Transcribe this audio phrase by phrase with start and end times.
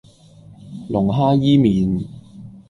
[0.89, 2.07] 龍蝦伊麵